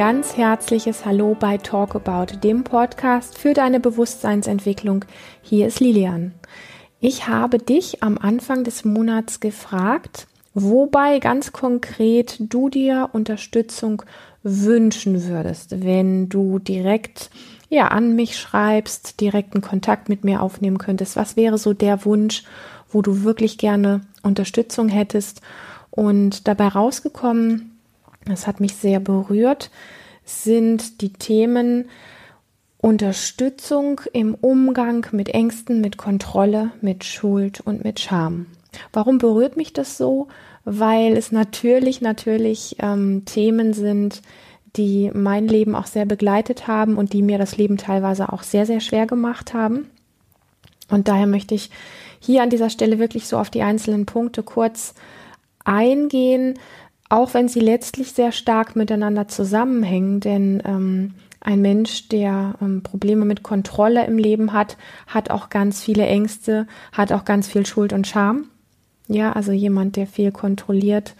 [0.00, 5.04] ganz herzliches Hallo bei Talk About, dem Podcast für deine Bewusstseinsentwicklung.
[5.42, 6.32] Hier ist Lilian.
[7.00, 14.02] Ich habe dich am Anfang des Monats gefragt, wobei ganz konkret du dir Unterstützung
[14.42, 17.28] wünschen würdest, wenn du direkt
[17.68, 21.16] ja an mich schreibst, direkten Kontakt mit mir aufnehmen könntest.
[21.16, 22.44] Was wäre so der Wunsch,
[22.88, 25.42] wo du wirklich gerne Unterstützung hättest?
[25.90, 27.69] Und dabei rausgekommen
[28.24, 29.70] das hat mich sehr berührt,
[30.24, 31.88] sind die Themen
[32.78, 38.46] Unterstützung im Umgang mit Ängsten, mit Kontrolle, mit Schuld und mit Scham.
[38.92, 40.28] Warum berührt mich das so?
[40.64, 44.22] Weil es natürlich, natürlich ähm, Themen sind,
[44.76, 48.66] die mein Leben auch sehr begleitet haben und die mir das Leben teilweise auch sehr,
[48.66, 49.90] sehr schwer gemacht haben.
[50.88, 51.70] Und daher möchte ich
[52.18, 54.94] hier an dieser Stelle wirklich so auf die einzelnen Punkte kurz
[55.64, 56.58] eingehen,
[57.10, 63.24] auch wenn sie letztlich sehr stark miteinander zusammenhängen, denn ähm, ein Mensch, der ähm, Probleme
[63.24, 67.92] mit Kontrolle im Leben hat, hat auch ganz viele Ängste, hat auch ganz viel Schuld
[67.92, 68.46] und Scham.
[69.08, 71.14] Ja, also jemand, der viel kontrolliert,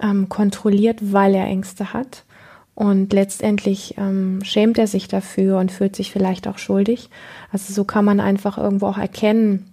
[0.00, 2.24] ähm, kontrolliert, weil er Ängste hat.
[2.74, 7.10] Und letztendlich ähm, schämt er sich dafür und fühlt sich vielleicht auch schuldig.
[7.50, 9.70] Also so kann man einfach irgendwo auch erkennen,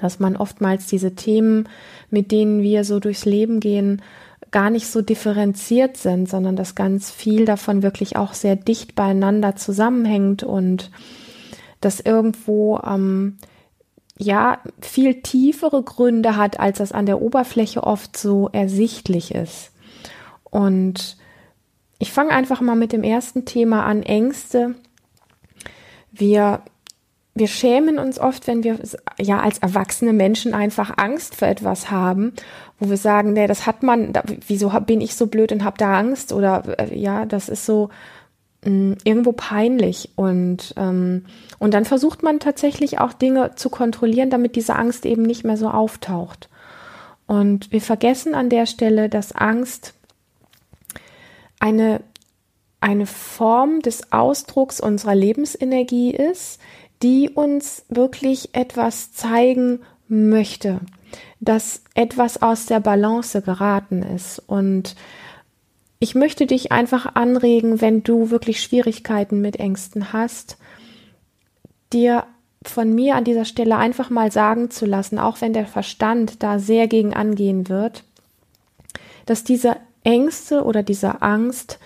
[0.00, 1.68] dass man oftmals diese Themen,
[2.10, 4.02] mit denen wir so durchs Leben gehen,
[4.50, 9.56] gar nicht so differenziert sind, sondern dass ganz viel davon wirklich auch sehr dicht beieinander
[9.56, 10.90] zusammenhängt und
[11.80, 13.36] das irgendwo ähm,
[14.18, 19.72] ja viel tiefere Gründe hat, als das an der Oberfläche oft so ersichtlich ist.
[20.44, 21.16] Und
[21.98, 24.74] ich fange einfach mal mit dem ersten Thema an, Ängste.
[26.12, 26.62] Wir
[27.36, 28.78] wir schämen uns oft, wenn wir
[29.20, 32.32] ja als erwachsene Menschen einfach Angst vor etwas haben,
[32.78, 35.76] wo wir sagen, nee, das hat man, da, wieso bin ich so blöd und habe
[35.76, 37.90] da Angst oder äh, ja, das ist so
[38.64, 41.26] mh, mm, irgendwo peinlich und ähm,
[41.58, 45.58] und dann versucht man tatsächlich auch Dinge zu kontrollieren, damit diese Angst eben nicht mehr
[45.58, 46.48] so auftaucht.
[47.26, 49.92] Und wir vergessen an der Stelle, dass Angst
[51.60, 52.00] eine
[52.80, 56.60] eine Form des Ausdrucks unserer Lebensenergie ist,
[57.02, 60.80] die uns wirklich etwas zeigen möchte,
[61.40, 64.38] dass etwas aus der Balance geraten ist.
[64.46, 64.96] Und
[65.98, 70.58] ich möchte dich einfach anregen, wenn du wirklich Schwierigkeiten mit Ängsten hast,
[71.92, 72.24] dir
[72.64, 76.58] von mir an dieser Stelle einfach mal sagen zu lassen, auch wenn der Verstand da
[76.58, 78.04] sehr gegen angehen wird,
[79.24, 81.78] dass diese Ängste oder diese Angst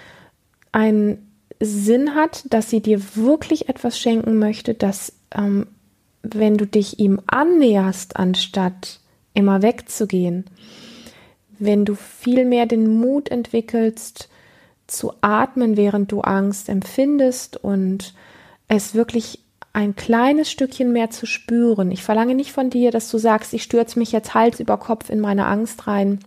[0.72, 1.29] ein
[1.60, 5.66] Sinn hat, dass sie dir wirklich etwas schenken möchte, dass ähm,
[6.22, 9.00] wenn du dich ihm annäherst, anstatt
[9.34, 10.46] immer wegzugehen,
[11.58, 14.28] wenn du viel mehr den Mut entwickelst,
[14.86, 18.14] zu atmen, während du Angst empfindest und
[18.66, 19.40] es wirklich
[19.72, 21.92] ein kleines Stückchen mehr zu spüren.
[21.92, 25.10] Ich verlange nicht von dir, dass du sagst, ich stürze mich jetzt Hals über Kopf
[25.10, 26.18] in meine Angst rein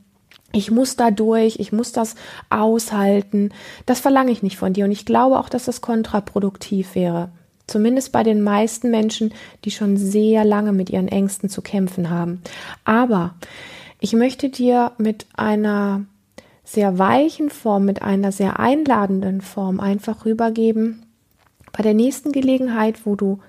[0.54, 2.16] ich muss da durch, ich muss das
[2.50, 3.50] aushalten.
[3.86, 4.86] Das verlange ich nicht von dir.
[4.86, 7.30] Und ich glaube auch, dass das kontraproduktiv wäre.
[7.66, 9.34] Zumindest bei den meisten Menschen,
[9.66, 12.42] die schon sehr lange mit ihren Ängsten zu kämpfen haben.
[12.86, 13.34] Aber
[14.00, 16.06] ich möchte dir mit einer
[16.64, 21.06] sehr weichen Form, mit einer sehr einladenden Form einfach rübergeben,
[21.72, 23.40] bei der nächsten Gelegenheit, wo du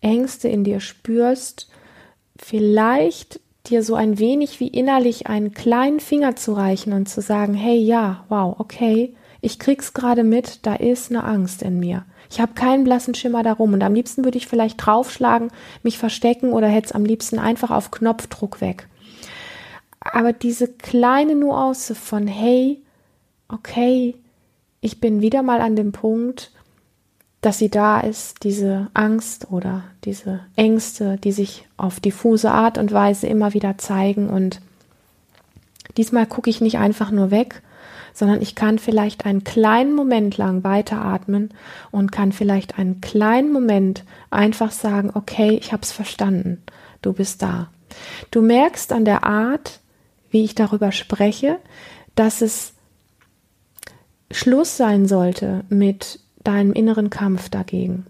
[0.00, 1.68] Ängste in dir spürst,
[2.38, 3.40] vielleicht
[3.70, 7.78] dir so ein wenig wie innerlich einen kleinen Finger zu reichen und zu sagen, hey
[7.78, 12.04] ja, wow, okay, ich krieg's gerade mit, da ist eine Angst in mir.
[12.30, 15.50] Ich habe keinen blassen Schimmer darum und am liebsten würde ich vielleicht draufschlagen,
[15.82, 18.88] mich verstecken oder hätte es am liebsten einfach auf Knopfdruck weg.
[20.00, 22.82] Aber diese kleine Nuance von hey,
[23.48, 24.16] okay,
[24.80, 26.52] ich bin wieder mal an dem Punkt,
[27.46, 32.92] dass sie da ist, diese Angst oder diese Ängste, die sich auf diffuse Art und
[32.92, 34.28] Weise immer wieder zeigen.
[34.28, 34.60] Und
[35.96, 37.62] diesmal gucke ich nicht einfach nur weg,
[38.12, 41.50] sondern ich kann vielleicht einen kleinen Moment lang weiteratmen
[41.92, 46.64] und kann vielleicht einen kleinen Moment einfach sagen, okay, ich habe es verstanden,
[47.00, 47.70] du bist da.
[48.32, 49.78] Du merkst an der Art,
[50.30, 51.60] wie ich darüber spreche,
[52.16, 52.72] dass es
[54.32, 58.06] Schluss sein sollte mit deinem inneren Kampf dagegen,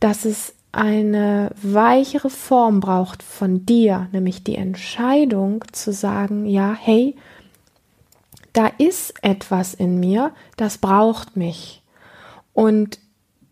[0.00, 7.16] dass es eine weichere Form braucht von dir, nämlich die Entscheidung zu sagen, ja, hey,
[8.52, 11.82] da ist etwas in mir, das braucht mich.
[12.52, 12.98] Und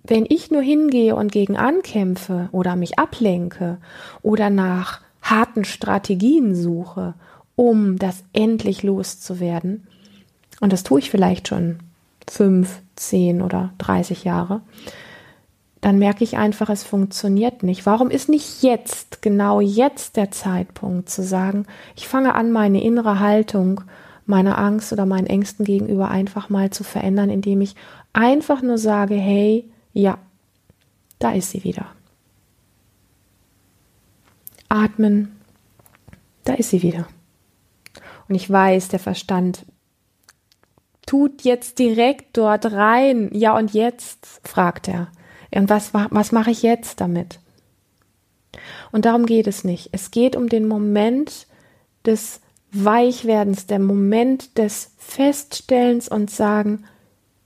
[0.05, 3.79] wenn ich nur hingehe und gegen ankämpfe oder mich ablenke
[4.23, 7.15] oder nach harten Strategien suche,
[7.57, 9.87] um das endlich loszuwerden,
[10.61, 11.81] und das tue ich vielleicht schon
[12.29, 14.63] fünf, zehn oder 30 Jahre,
[15.81, 17.87] dann merke ich einfach, es funktioniert nicht.
[17.87, 23.21] Warum ist nicht jetzt, genau jetzt der Zeitpunkt zu sagen, ich fange an, meine innere
[23.21, 23.83] Haltung
[24.25, 27.77] meiner Angst oder meinen Ängsten gegenüber einfach mal zu verändern, indem ich
[28.13, 30.19] einfach nur sage, hey, ja,
[31.19, 31.87] da ist sie wieder.
[34.69, 35.37] Atmen,
[36.45, 37.07] da ist sie wieder.
[38.29, 39.65] Und ich weiß, der Verstand
[41.07, 43.31] tut jetzt direkt dort rein.
[43.33, 44.41] Ja, und jetzt?
[44.45, 45.09] fragt er.
[45.53, 47.41] Und was, was mache ich jetzt damit?
[48.93, 49.91] Und darum geht es nicht.
[49.93, 51.47] Es geht um den Moment
[52.05, 52.41] des
[52.73, 56.85] Weichwerdens, der Moment des Feststellens und sagen,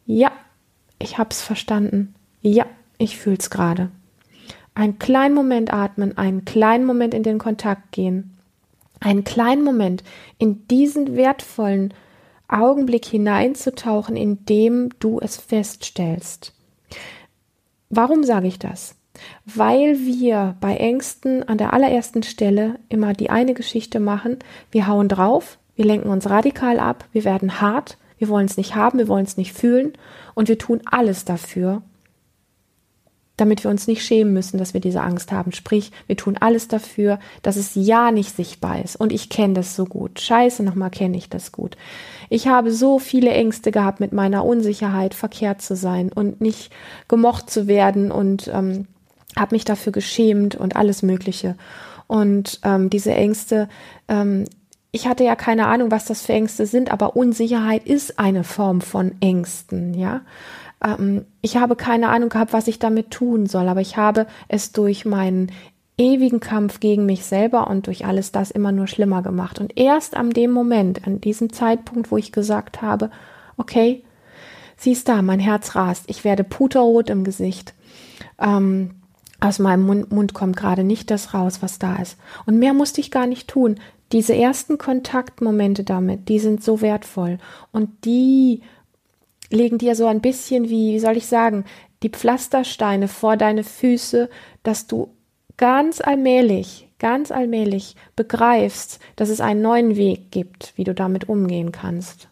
[0.06, 0.32] ja,
[0.98, 2.14] ich hab's verstanden.
[2.42, 2.66] Ja,
[2.98, 3.90] ich fühl's gerade.
[4.74, 8.36] Einen kleinen Moment atmen, einen kleinen Moment in den Kontakt gehen,
[9.00, 10.04] einen kleinen Moment
[10.38, 11.92] in diesen wertvollen
[12.52, 16.52] Augenblick hineinzutauchen, in dem du es feststellst.
[17.88, 18.94] Warum sage ich das?
[19.44, 24.38] Weil wir bei Ängsten an der allerersten Stelle immer die eine Geschichte machen,
[24.70, 28.74] wir hauen drauf, wir lenken uns radikal ab, wir werden hart, wir wollen es nicht
[28.74, 29.94] haben, wir wollen es nicht fühlen
[30.34, 31.82] und wir tun alles dafür,
[33.40, 35.52] damit wir uns nicht schämen müssen, dass wir diese Angst haben.
[35.52, 38.96] Sprich, wir tun alles dafür, dass es ja nicht sichtbar ist.
[38.96, 40.20] Und ich kenne das so gut.
[40.20, 41.76] Scheiße, nochmal kenne ich das gut.
[42.28, 46.70] Ich habe so viele Ängste gehabt, mit meiner Unsicherheit verkehrt zu sein und nicht
[47.08, 48.86] gemocht zu werden und ähm,
[49.36, 51.56] habe mich dafür geschämt und alles Mögliche.
[52.06, 53.68] Und ähm, diese Ängste,
[54.08, 54.44] ähm,
[54.92, 58.80] ich hatte ja keine Ahnung, was das für Ängste sind, aber Unsicherheit ist eine Form
[58.80, 60.20] von Ängsten, ja
[60.84, 64.72] ähm, ich habe keine Ahnung gehabt, was ich damit tun soll, aber ich habe es
[64.72, 65.50] durch meinen
[65.98, 69.58] ewigen Kampf gegen mich selber und durch alles das immer nur schlimmer gemacht.
[69.58, 73.10] Und erst an dem Moment, an diesem Zeitpunkt, wo ich gesagt habe,
[73.58, 74.02] okay,
[74.76, 77.74] siehst da, mein Herz rast, ich werde puterrot im Gesicht.
[78.38, 78.92] Ähm,
[79.40, 82.16] aus meinem Mund, Mund kommt gerade nicht das raus, was da ist.
[82.46, 83.76] Und mehr musste ich gar nicht tun.
[84.12, 87.38] Diese ersten Kontaktmomente damit, die sind so wertvoll.
[87.72, 88.62] Und die
[89.50, 91.64] legen dir so ein bisschen wie, wie soll ich sagen,
[92.02, 94.30] die Pflastersteine vor deine Füße,
[94.62, 95.10] dass du
[95.56, 101.72] ganz allmählich, ganz allmählich begreifst, dass es einen neuen Weg gibt, wie du damit umgehen
[101.72, 102.28] kannst.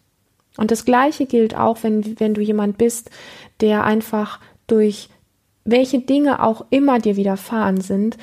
[0.57, 3.11] Und das Gleiche gilt auch, wenn, wenn du jemand bist,
[3.61, 5.09] der einfach durch
[5.63, 8.17] welche Dinge auch immer dir widerfahren sind,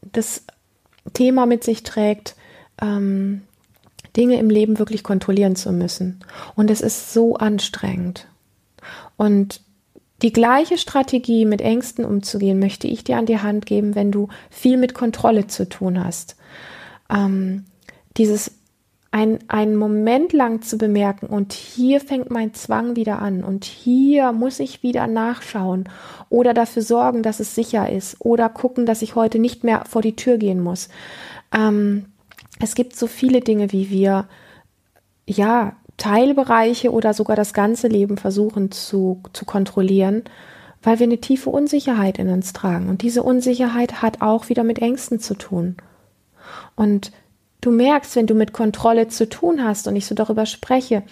[0.00, 0.44] das
[1.12, 2.36] Thema mit sich trägt,
[2.80, 3.42] ähm,
[4.16, 6.20] Dinge im Leben wirklich kontrollieren zu müssen.
[6.54, 8.28] Und es ist so anstrengend.
[9.22, 9.60] Und
[10.22, 14.26] die gleiche Strategie, mit Ängsten umzugehen, möchte ich dir an die Hand geben, wenn du
[14.50, 16.34] viel mit Kontrolle zu tun hast.
[17.08, 17.66] Ähm,
[18.16, 18.50] dieses
[19.12, 24.32] ein, einen Moment lang zu bemerken und hier fängt mein Zwang wieder an und hier
[24.32, 25.88] muss ich wieder nachschauen
[26.28, 30.02] oder dafür sorgen, dass es sicher ist oder gucken, dass ich heute nicht mehr vor
[30.02, 30.88] die Tür gehen muss.
[31.54, 32.06] Ähm,
[32.58, 34.26] es gibt so viele Dinge, wie wir
[35.28, 40.24] ja Teilbereiche oder sogar das ganze Leben versuchen zu, zu kontrollieren,
[40.82, 42.88] weil wir eine tiefe Unsicherheit in uns tragen.
[42.88, 45.76] Und diese Unsicherheit hat auch wieder mit Ängsten zu tun.
[46.74, 47.12] Und
[47.60, 51.02] du merkst, wenn du mit Kontrolle zu tun hast und ich so darüber spreche,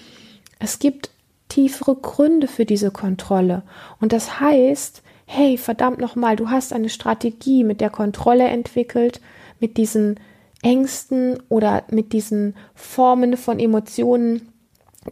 [0.58, 1.10] es gibt
[1.48, 3.62] tiefere Gründe für diese Kontrolle.
[4.00, 9.20] Und das heißt, hey, verdammt nochmal, du hast eine Strategie mit der Kontrolle entwickelt,
[9.60, 10.18] mit diesen
[10.62, 14.49] Ängsten oder mit diesen Formen von Emotionen,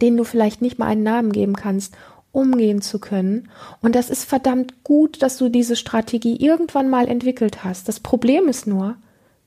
[0.01, 1.95] denen du vielleicht nicht mal einen Namen geben kannst,
[2.31, 3.49] umgehen zu können.
[3.81, 7.87] Und das ist verdammt gut, dass du diese Strategie irgendwann mal entwickelt hast.
[7.87, 8.95] Das Problem ist nur,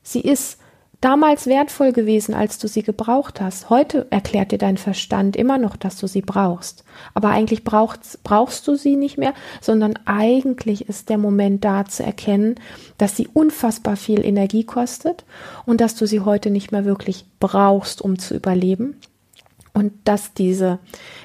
[0.01, 0.57] sie ist
[1.03, 3.69] damals wertvoll gewesen, als du sie gebraucht hast.
[3.69, 6.85] Heute erklärt dir dein Verstand immer noch, dass du sie brauchst.
[7.13, 12.03] Aber eigentlich brauchst, brauchst du sie nicht mehr, sondern eigentlich ist der Moment da zu
[12.03, 12.55] erkennen,
[12.97, 15.25] dass sie unfassbar viel Energie kostet
[15.65, 18.97] und dass du sie heute nicht mehr wirklich brauchst, um zu überleben
[19.73, 20.77] und dass diese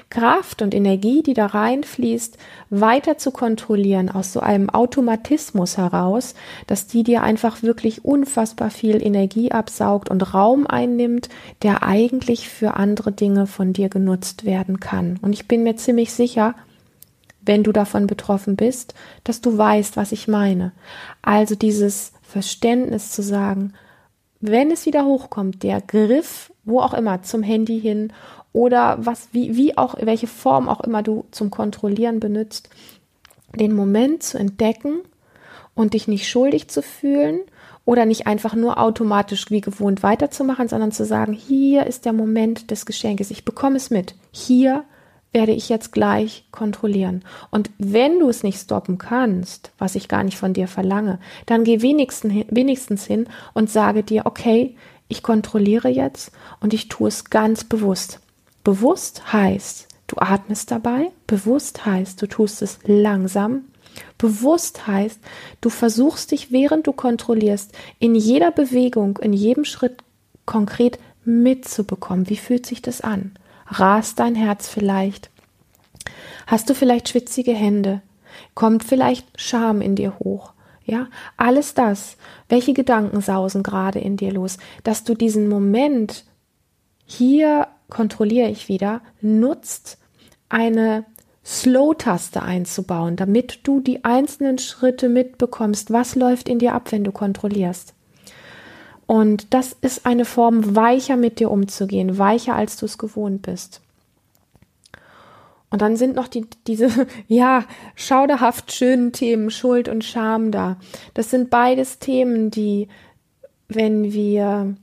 [0.09, 2.37] Kraft und Energie, die da reinfließt,
[2.71, 6.33] weiter zu kontrollieren aus so einem Automatismus heraus,
[6.65, 11.29] dass die dir einfach wirklich unfassbar viel Energie absaugt und Raum einnimmt,
[11.61, 15.19] der eigentlich für andere Dinge von dir genutzt werden kann.
[15.21, 16.55] Und ich bin mir ziemlich sicher,
[17.41, 20.71] wenn du davon betroffen bist, dass du weißt, was ich meine.
[21.21, 23.73] Also dieses Verständnis zu sagen,
[24.41, 28.13] wenn es wieder hochkommt, der Griff, wo auch immer, zum Handy hin
[28.53, 32.69] oder was, wie, wie auch, welche Form auch immer du zum Kontrollieren benutzt,
[33.55, 34.99] den Moment zu entdecken
[35.75, 37.41] und dich nicht schuldig zu fühlen
[37.85, 42.71] oder nicht einfach nur automatisch wie gewohnt weiterzumachen, sondern zu sagen, hier ist der Moment
[42.71, 44.83] des Geschenkes, ich bekomme es mit, hier
[45.31, 47.23] werde ich jetzt gleich kontrollieren.
[47.51, 51.63] Und wenn du es nicht stoppen kannst, was ich gar nicht von dir verlange, dann
[51.63, 54.75] geh wenigstens, wenigstens hin und sage dir, okay,
[55.07, 58.19] ich kontrolliere jetzt und ich tue es ganz bewusst.
[58.69, 61.09] Bewusst heißt, du atmest dabei.
[61.25, 63.63] Bewusst heißt, du tust es langsam.
[64.19, 65.19] Bewusst heißt,
[65.59, 70.03] du versuchst dich, während du kontrollierst, in jeder Bewegung, in jedem Schritt
[70.45, 72.29] konkret mitzubekommen.
[72.29, 73.31] Wie fühlt sich das an?
[73.65, 75.31] Rast dein Herz vielleicht?
[76.45, 78.03] Hast du vielleicht schwitzige Hände?
[78.53, 80.53] Kommt vielleicht Scham in dir hoch?
[80.85, 81.07] Ja,
[81.37, 82.17] alles das.
[82.49, 86.23] Welche Gedanken sausen gerade in dir los, dass du diesen Moment
[87.07, 89.97] hier kontrolliere ich wieder, nutzt,
[90.49, 91.05] eine
[91.45, 97.11] Slow-Taste einzubauen, damit du die einzelnen Schritte mitbekommst, was läuft in dir ab, wenn du
[97.11, 97.93] kontrollierst.
[99.07, 103.81] Und das ist eine Form, weicher mit dir umzugehen, weicher als du es gewohnt bist.
[105.71, 106.89] Und dann sind noch die, diese,
[107.27, 107.65] ja,
[107.95, 110.77] schauderhaft schönen Themen Schuld und Scham da.
[111.15, 112.87] Das sind beides Themen, die,
[113.67, 114.75] wenn wir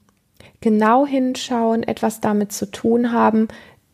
[0.66, 3.46] genau hinschauen, etwas damit zu tun haben,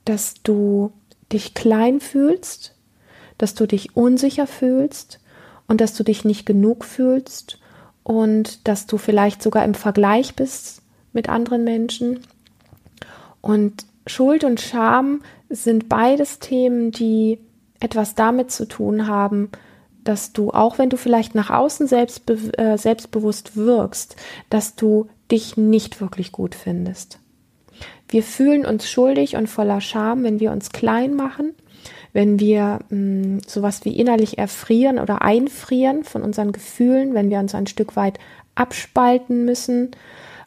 [0.06, 0.90] dass du
[1.30, 2.74] dich klein fühlst,
[3.36, 5.20] dass du dich unsicher fühlst
[5.68, 7.58] und dass du dich nicht genug fühlst
[8.04, 10.80] und dass du vielleicht sogar im Vergleich bist
[11.12, 12.20] mit anderen Menschen.
[13.42, 17.38] Und Schuld und Scham sind beides Themen, die
[17.80, 19.50] etwas damit zu tun haben,
[20.04, 24.16] dass du, auch wenn du vielleicht nach außen selbstbe äh, selbstbewusst wirkst,
[24.48, 27.18] dass du dich nicht wirklich gut findest.
[28.08, 31.54] Wir fühlen uns schuldig und voller Scham, wenn wir uns klein machen,
[32.12, 37.38] wenn wir mh, mm, sowas wie innerlich erfrieren oder einfrieren von unseren Gefühlen, wenn wir
[37.38, 38.18] uns ein Stück weit
[38.54, 39.92] abspalten müssen,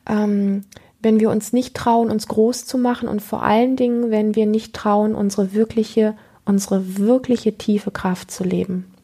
[0.07, 0.63] ähm,
[1.01, 4.45] wenn wir uns nicht trauen, uns groß zu machen und vor allen Dingen, wenn wir
[4.45, 6.15] nicht trauen, unsere wirkliche,
[6.45, 8.94] unsere wirkliche tiefe Kraft zu leben.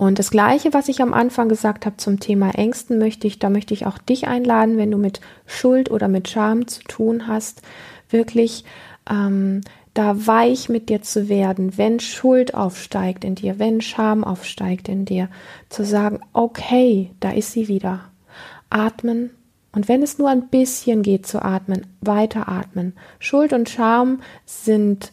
[0.00, 3.50] Und das Gleiche, was ich am Anfang gesagt habe zum Thema Ängsten, möchte ich, da
[3.50, 7.60] möchte ich auch dich einladen, wenn du mit Schuld oder mit Scham zu tun hast,
[8.08, 8.64] wirklich
[9.10, 9.60] ähm,
[9.92, 15.04] da weich mit dir zu werden, wenn Schuld aufsteigt in dir, wenn Scham aufsteigt in
[15.04, 15.28] dir,
[15.68, 18.06] zu sagen, okay, da ist sie wieder.
[18.70, 19.28] Atmen.
[19.70, 22.94] Und wenn es nur ein bisschen geht zu atmen, weiter atmen.
[23.18, 25.12] Schuld und Scham sind,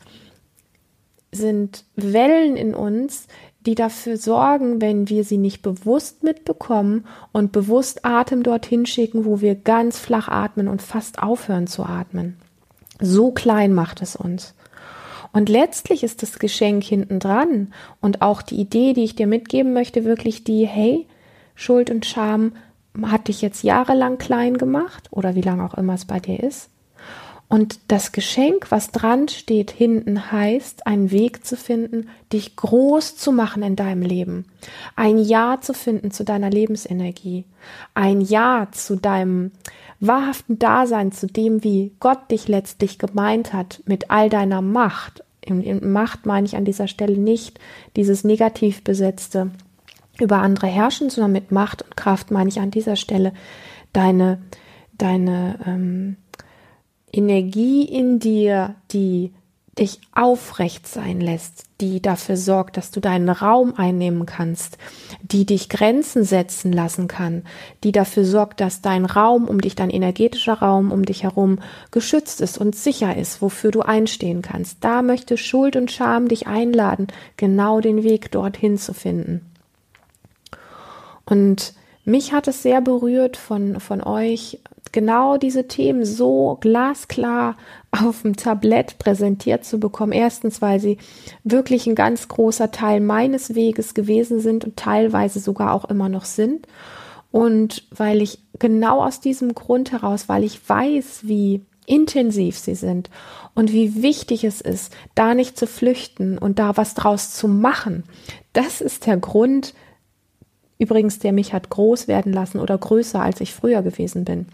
[1.34, 3.28] sind Wellen in uns,
[3.68, 9.42] die dafür sorgen, wenn wir sie nicht bewusst mitbekommen und bewusst Atem dorthin schicken, wo
[9.42, 12.38] wir ganz flach atmen und fast aufhören zu atmen.
[13.02, 14.56] So klein macht es uns.
[15.34, 19.74] Und letztlich ist das Geschenk hinten dran und auch die Idee, die ich dir mitgeben
[19.74, 21.06] möchte, wirklich die, hey,
[21.54, 22.54] Schuld und Scham
[23.04, 26.70] hat dich jetzt jahrelang klein gemacht oder wie lange auch immer es bei dir ist.
[27.50, 33.32] Und das Geschenk, was dran steht hinten, heißt, einen Weg zu finden, dich groß zu
[33.32, 34.46] machen in deinem Leben.
[34.98, 37.46] Ein Ja zu finden zu deiner Lebensenergie.
[37.94, 39.52] Ein Ja zu deinem
[40.02, 45.24] wahrhaften Dasein, zu dem, wie Gott dich letztlich gemeint hat, mit all deiner Macht.
[45.40, 47.60] In, in Macht meine ich an dieser Stelle nicht
[47.96, 49.52] dieses negativ besetzte
[50.20, 53.32] über andere herrschen, sondern mit Macht und Kraft meine ich an dieser Stelle
[53.94, 54.40] deine,
[54.98, 56.18] deine, ähm,
[57.12, 59.32] Energie in dir, die
[59.78, 64.78] dich aufrecht sein lässt, die dafür sorgt, dass du deinen Raum einnehmen kannst,
[65.22, 67.44] die dich Grenzen setzen lassen kann,
[67.84, 71.60] die dafür sorgt, dass dein Raum um dich, dein energetischer Raum um dich herum
[71.92, 74.78] geschützt ist und sicher ist, wofür du einstehen kannst.
[74.82, 79.42] Da möchte Schuld und Scham dich einladen, genau den Weg dorthin zu finden.
[81.26, 81.74] Und
[82.04, 84.60] mich hat es sehr berührt von, von euch
[84.98, 87.56] genau diese Themen so glasklar
[87.92, 90.12] auf dem Tablett präsentiert zu bekommen.
[90.12, 90.98] Erstens, weil sie
[91.44, 96.26] wirklich ein ganz großer Teil meines Weges gewesen sind und teilweise sogar auch immer noch
[96.26, 96.66] sind.
[97.30, 103.12] Und weil ich genau aus diesem Grund heraus, weil ich weiß, wie intensiv sie sind
[103.54, 108.04] und wie wichtig es ist, da nicht zu flüchten und da was draus zu machen.
[108.54, 109.76] Das ist der Grund,
[110.80, 114.48] übrigens, der mich hat groß werden lassen oder größer, als ich früher gewesen bin.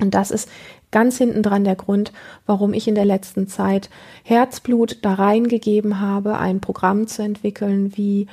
[0.00, 0.48] Und das ist
[0.90, 2.12] ganz hinten dran der Grund,
[2.46, 3.90] warum ich in der letzten Zeit
[4.22, 8.26] Herzblut da reingegeben habe, ein Programm zu entwickeln, wie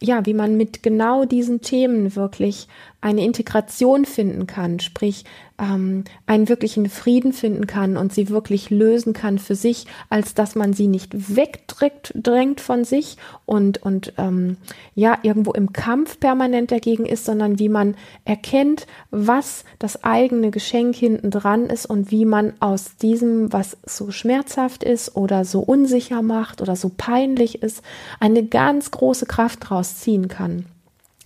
[0.00, 2.68] ja, wie man mit genau diesen Themen wirklich
[3.00, 5.24] eine Integration finden kann, sprich
[5.58, 10.54] ähm, einen wirklichen Frieden finden kann und sie wirklich lösen kann für sich, als dass
[10.54, 14.56] man sie nicht wegdrängt drängt von sich und, und ähm,
[14.94, 17.94] ja, irgendwo im Kampf permanent dagegen ist, sondern wie man
[18.24, 24.10] erkennt, was das eigene Geschenk hinten dran ist und wie man aus diesem, was so
[24.10, 27.82] schmerzhaft ist oder so unsicher macht oder so peinlich ist,
[28.20, 30.66] eine ganz große Kraft draus ziehen kann.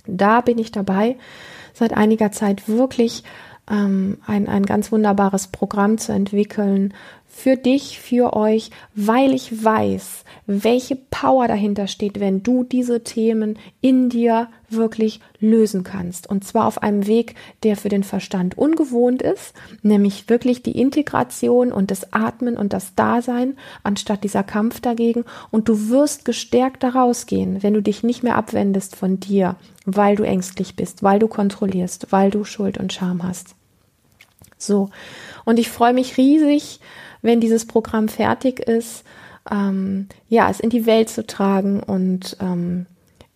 [0.07, 1.17] Da bin ich dabei,
[1.73, 3.23] seit einiger Zeit wirklich
[3.71, 6.93] ähm, ein, ein ganz wunderbares Programm zu entwickeln
[7.33, 13.57] für dich, für euch, weil ich weiß, welche Power dahinter steht, wenn du diese Themen
[13.81, 16.29] in dir wirklich lösen kannst.
[16.29, 21.73] Und zwar auf einem Weg, der für den Verstand ungewohnt ist, nämlich wirklich die Integration
[21.73, 25.25] und das Atmen und das Dasein anstatt dieser Kampf dagegen.
[25.51, 30.17] Und du wirst gestärkt daraus gehen, wenn du dich nicht mehr abwendest von dir, weil
[30.17, 33.55] du ängstlich bist, weil du kontrollierst, weil du Schuld und Scham hast.
[34.61, 34.91] So.
[35.45, 36.81] Und ich freue mich riesig,
[37.23, 39.05] wenn dieses Programm fertig ist,
[39.51, 42.87] ähm, ja, es in die Welt zu tragen und ähm,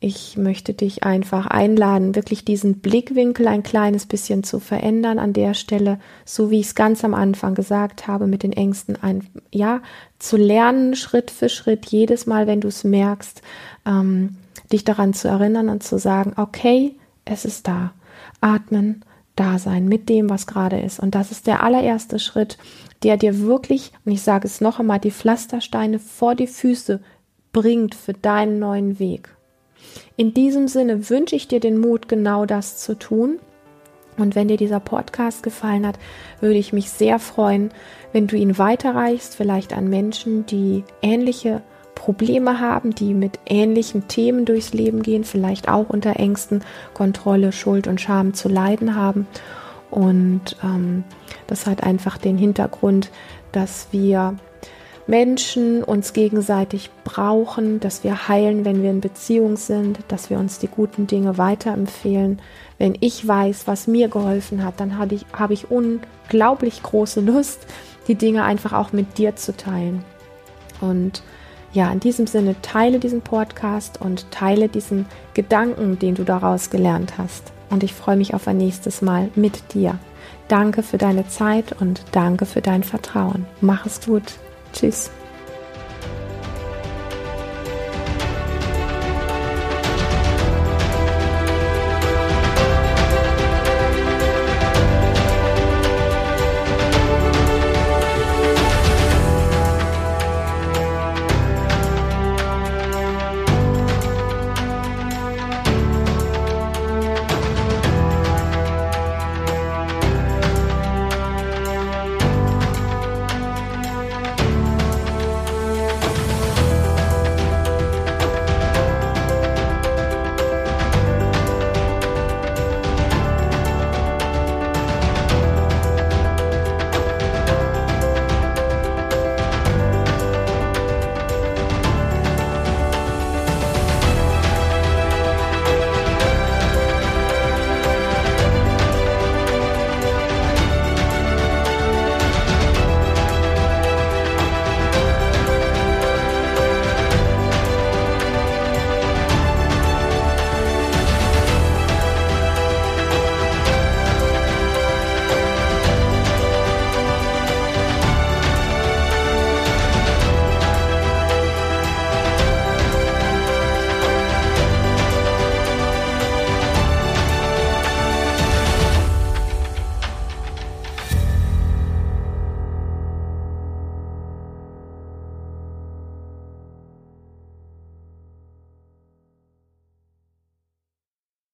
[0.06, 5.54] ich möchte dich einfach einladen, wirklich diesen Blickwinkel ein kleines bisschen zu verändern an der
[5.54, 9.80] Stelle, so wie ich es ganz am Anfang gesagt habe, mit den Ängsten ein, ja,
[10.18, 13.40] zu lernen, Schritt für Schritt, jedes Mal, wenn du es merkst,
[13.86, 14.36] ähm,
[14.70, 17.92] dich daran zu erinnern und zu sagen, okay, es ist da.
[18.42, 21.00] Atmen, da sein mit dem, was gerade ist.
[21.00, 22.58] Und das ist der allererste Schritt,
[23.02, 27.00] der dir wirklich, und ich sage es noch einmal, die Pflastersteine vor die Füße
[27.52, 29.28] bringt für deinen neuen Weg.
[30.16, 33.38] In diesem Sinne wünsche ich dir den Mut, genau das zu tun.
[34.16, 35.98] Und wenn dir dieser Podcast gefallen hat,
[36.40, 37.70] würde ich mich sehr freuen,
[38.12, 41.62] wenn du ihn weiterreichst, vielleicht an Menschen, die ähnliche
[41.94, 47.86] Probleme haben, die mit ähnlichen Themen durchs Leben gehen, vielleicht auch unter Ängsten, Kontrolle, Schuld
[47.86, 49.26] und Scham zu leiden haben.
[49.90, 51.04] Und ähm,
[51.46, 53.10] das hat einfach den Hintergrund,
[53.52, 54.36] dass wir
[55.06, 60.58] Menschen uns gegenseitig brauchen, dass wir heilen, wenn wir in Beziehung sind, dass wir uns
[60.58, 62.40] die guten Dinge weiterempfehlen.
[62.78, 67.66] Wenn ich weiß, was mir geholfen hat, dann habe ich, habe ich unglaublich große Lust,
[68.08, 70.04] die Dinge einfach auch mit dir zu teilen.
[70.80, 71.22] Und
[71.74, 77.18] ja, in diesem Sinne teile diesen Podcast und teile diesen Gedanken, den du daraus gelernt
[77.18, 77.52] hast.
[77.68, 79.98] Und ich freue mich auf ein nächstes Mal mit dir.
[80.48, 83.44] Danke für deine Zeit und danke für dein Vertrauen.
[83.60, 84.38] Mach es gut.
[84.72, 85.10] Tschüss.